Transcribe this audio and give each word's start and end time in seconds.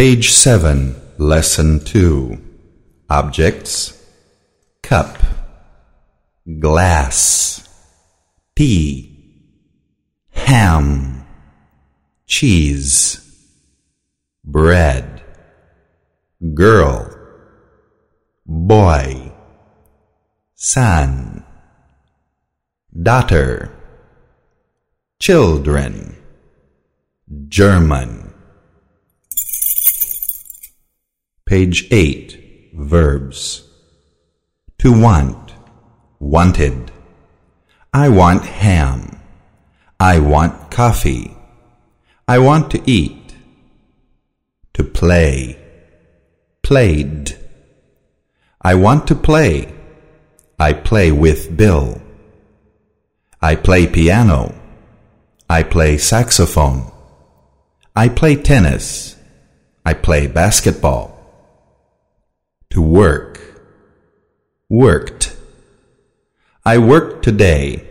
Page 0.00 0.30
7, 0.30 0.96
Lesson 1.18 1.84
2. 1.84 2.38
Objects. 3.10 4.02
Cup, 4.82 5.18
Glass, 6.58 7.68
Tea, 8.56 9.44
Ham, 10.30 11.26
Cheese, 12.26 13.20
Bread, 14.42 15.22
Girl, 16.54 17.14
Boy, 18.46 19.32
Son, 20.54 21.44
Daughter, 23.02 23.70
Children, 25.18 26.16
German. 27.48 28.29
Page 31.50 31.88
8. 31.90 32.70
Verbs. 32.74 33.68
To 34.78 34.92
want. 34.92 35.52
Wanted. 36.20 36.92
I 37.92 38.08
want 38.08 38.44
ham. 38.44 39.20
I 39.98 40.20
want 40.20 40.70
coffee. 40.70 41.36
I 42.28 42.38
want 42.38 42.70
to 42.70 42.80
eat. 42.88 43.34
To 44.74 44.84
play. 44.84 45.58
Played. 46.62 47.36
I 48.62 48.76
want 48.76 49.08
to 49.08 49.16
play. 49.16 49.74
I 50.56 50.72
play 50.72 51.10
with 51.10 51.56
Bill. 51.56 52.00
I 53.42 53.56
play 53.56 53.88
piano. 53.88 54.54
I 55.48 55.64
play 55.64 55.98
saxophone. 55.98 56.92
I 57.96 58.08
play 58.08 58.36
tennis. 58.36 59.16
I 59.84 59.94
play 59.94 60.28
basketball. 60.28 61.19
Work. 62.90 63.38
Worked. 64.68 65.36
I 66.64 66.78
work 66.78 67.22
today. 67.22 67.88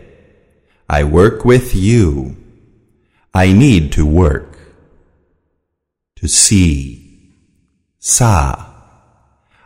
I 0.90 1.04
work 1.04 1.42
with 1.42 1.74
you. 1.74 2.36
I 3.32 3.54
need 3.54 3.92
to 3.92 4.04
work. 4.04 4.58
To 6.16 6.28
see. 6.28 7.32
Saw. 7.98 8.62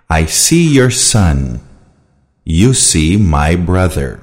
I 0.08 0.26
see 0.26 0.72
your 0.72 0.92
son. 0.92 1.60
You 2.44 2.72
see 2.72 3.16
my 3.16 3.56
brother. 3.56 4.22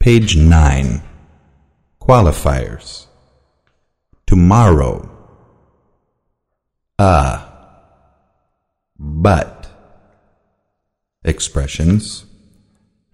Page 0.00 0.36
9. 0.36 1.02
Qualifiers. 2.00 3.06
Tomorrow. 4.26 5.13
A. 6.98 7.42
But. 8.96 9.68
Expressions. 11.24 12.24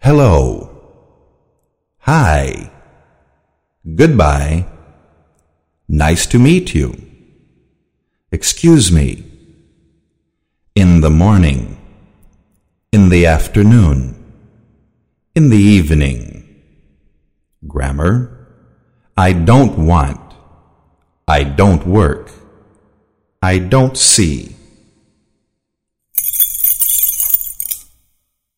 Hello. 0.02 0.76
Hi. 2.00 2.70
Goodbye. 3.94 4.66
Nice 5.88 6.26
to 6.26 6.38
meet 6.38 6.74
you. 6.74 6.94
Excuse 8.30 8.92
me. 8.92 9.24
In 10.74 11.00
the 11.00 11.10
morning. 11.10 11.78
In 12.92 13.08
the 13.08 13.24
afternoon. 13.24 14.14
In 15.34 15.48
the 15.48 15.56
evening. 15.56 16.62
Grammar. 17.66 18.46
I 19.16 19.32
don't 19.32 19.78
want. 19.78 20.34
I 21.26 21.44
don't 21.44 21.86
work. 21.86 22.30
I 23.42 23.58
don't 23.58 23.96
see. 23.96 24.54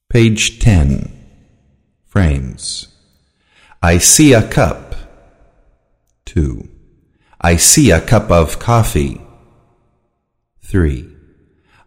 Page 0.09 0.59
10. 0.59 1.11
Frames. 2.05 2.89
I 3.81 3.98
see 3.98 4.33
a 4.33 4.47
cup. 4.47 4.95
2. 6.27 6.69
I 7.41 7.57
see 7.57 7.92
a 7.92 8.01
cup 8.01 8.31
of 8.31 8.59
coffee. 8.59 9.21
3. 10.63 11.09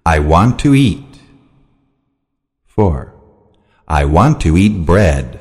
I 0.06 0.20
want 0.20 0.58
to 0.60 0.74
eat. 0.74 1.20
4. 2.66 3.14
I 3.88 4.06
want 4.06 4.40
to 4.42 4.56
eat 4.56 4.86
bread. 4.86 5.40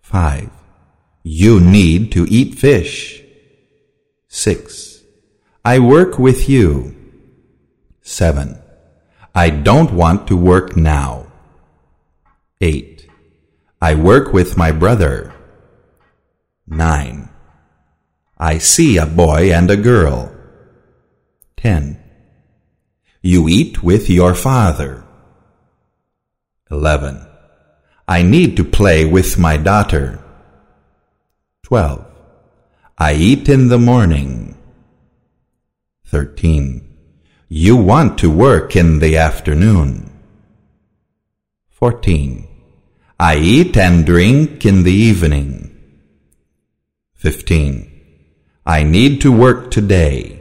5. 0.00 0.50
You 1.22 1.60
need 1.60 2.10
to 2.12 2.26
eat 2.28 2.58
fish. 2.58 3.22
6. 4.28 4.89
I 5.70 5.78
work 5.78 6.18
with 6.18 6.48
you. 6.48 6.96
7. 8.02 8.58
I 9.32 9.50
don't 9.50 9.92
want 9.92 10.26
to 10.26 10.36
work 10.36 10.76
now. 10.76 11.30
8. 12.60 13.06
I 13.80 13.94
work 13.94 14.32
with 14.32 14.56
my 14.56 14.72
brother. 14.72 15.32
9. 16.66 17.28
I 18.36 18.58
see 18.58 18.96
a 18.96 19.06
boy 19.06 19.52
and 19.54 19.70
a 19.70 19.76
girl. 19.76 20.34
10. 21.58 22.02
You 23.22 23.48
eat 23.48 23.80
with 23.80 24.10
your 24.10 24.34
father. 24.34 25.04
11. 26.68 27.24
I 28.08 28.22
need 28.22 28.56
to 28.56 28.64
play 28.64 29.04
with 29.04 29.38
my 29.38 29.56
daughter. 29.56 30.18
12. 31.62 32.04
I 32.98 33.14
eat 33.14 33.48
in 33.48 33.68
the 33.68 33.78
morning. 33.78 34.56
13. 36.10 36.96
You 37.48 37.76
want 37.76 38.18
to 38.18 38.28
work 38.28 38.74
in 38.74 38.98
the 38.98 39.16
afternoon. 39.16 40.10
14. 41.68 42.48
I 43.20 43.36
eat 43.36 43.76
and 43.76 44.04
drink 44.04 44.66
in 44.66 44.82
the 44.82 44.92
evening. 44.92 45.70
15. 47.14 47.88
I 48.66 48.82
need 48.82 49.20
to 49.20 49.30
work 49.30 49.70
today. 49.70 50.39